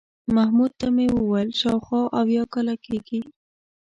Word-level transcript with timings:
محمود 0.35 0.71
ته 0.79 0.87
مې 0.95 1.07
وویل 1.17 1.49
شاوخوا 1.61 2.01
اویا 2.19 2.43
کاله 2.53 2.75
کېږي. 2.85 3.21